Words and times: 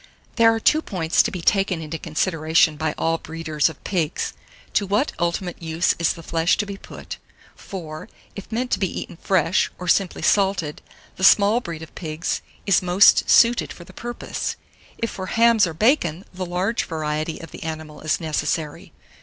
788. 0.35 0.43
THERE 0.43 0.53
ARE 0.55 0.59
TWO 0.59 0.81
POINTS 0.81 1.21
to 1.21 1.29
be 1.31 1.41
taken 1.43 1.79
into 1.79 1.99
consideration 1.99 2.75
by 2.75 2.95
all 2.97 3.19
breeders 3.19 3.69
of 3.69 3.83
pigs 3.83 4.33
to 4.73 4.87
what 4.87 5.11
ultimate 5.19 5.61
use 5.61 5.93
is 5.99 6.13
the 6.13 6.23
flesh 6.23 6.57
to 6.57 6.65
be 6.65 6.75
put; 6.75 7.17
for, 7.55 8.09
if 8.35 8.51
meant 8.51 8.71
to 8.71 8.79
be 8.79 8.99
eaten 9.01 9.15
fresh, 9.17 9.69
or 9.77 9.87
simply 9.87 10.23
salted, 10.23 10.81
the 11.17 11.23
small 11.23 11.61
breed 11.61 11.83
of 11.83 11.93
pigs 11.93 12.41
is 12.65 12.79
host 12.79 13.29
suited 13.29 13.71
for 13.71 13.83
the 13.83 13.93
purpose; 13.93 14.55
if 14.97 15.11
for 15.11 15.27
hams 15.27 15.67
or 15.67 15.73
bacon, 15.75 16.25
the 16.33 16.47
large 16.47 16.83
variety 16.85 17.39
of 17.39 17.51
the 17.51 17.61
animal 17.61 18.01
is 18.01 18.19
necessary. 18.19 18.93